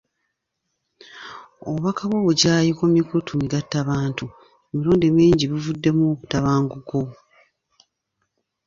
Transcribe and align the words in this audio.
Obubaka 1.67 2.01
bw'obukyayi 2.09 2.71
ku 2.79 2.83
mikutu 2.95 3.31
gi 3.33 3.37
mugattabantu 3.39 4.25
emirundi 4.71 5.07
mingi 5.17 5.45
buvuddemu 5.51 6.01
obutabanguko. 6.11 6.99